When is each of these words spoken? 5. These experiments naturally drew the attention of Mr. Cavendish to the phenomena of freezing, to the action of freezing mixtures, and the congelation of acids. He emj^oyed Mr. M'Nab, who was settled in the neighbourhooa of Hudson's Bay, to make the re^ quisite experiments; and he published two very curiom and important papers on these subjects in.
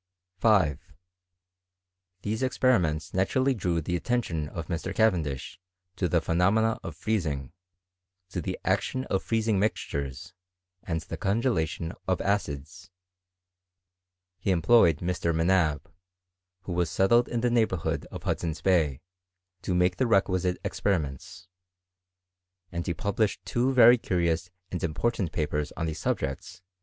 5. 0.39 0.79
These 2.23 2.41
experiments 2.41 3.13
naturally 3.13 3.53
drew 3.53 3.81
the 3.81 3.95
attention 3.95 4.49
of 4.49 4.65
Mr. 4.65 4.95
Cavendish 4.95 5.59
to 5.95 6.09
the 6.09 6.19
phenomena 6.19 6.79
of 6.81 6.95
freezing, 6.95 7.53
to 8.29 8.41
the 8.41 8.57
action 8.65 9.03
of 9.11 9.21
freezing 9.21 9.59
mixtures, 9.59 10.33
and 10.81 11.01
the 11.01 11.17
congelation 11.17 11.93
of 12.07 12.19
acids. 12.19 12.89
He 14.39 14.49
emj^oyed 14.49 15.01
Mr. 15.01 15.35
M'Nab, 15.35 15.83
who 16.63 16.73
was 16.73 16.89
settled 16.89 17.27
in 17.27 17.41
the 17.41 17.49
neighbourhooa 17.49 18.05
of 18.05 18.23
Hudson's 18.23 18.59
Bay, 18.61 19.01
to 19.61 19.75
make 19.75 19.97
the 19.97 20.05
re^ 20.05 20.23
quisite 20.23 20.57
experiments; 20.63 21.47
and 22.71 22.87
he 22.87 22.95
published 22.95 23.45
two 23.45 23.71
very 23.71 23.99
curiom 23.99 24.49
and 24.71 24.83
important 24.83 25.31
papers 25.31 25.71
on 25.77 25.85
these 25.85 25.99
subjects 25.99 26.55
in. 26.55 26.61